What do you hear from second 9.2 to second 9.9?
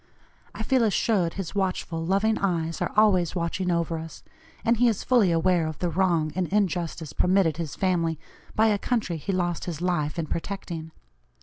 lost his